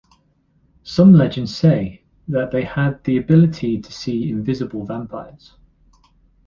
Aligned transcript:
Some 0.81 1.13
legends 1.13 1.55
say 1.55 2.01
that 2.27 2.49
they 2.49 2.63
had 2.63 3.03
the 3.03 3.17
ability 3.17 3.79
to 3.79 3.91
see 3.93 4.31
invisible 4.31 4.83
vampires. 4.83 5.53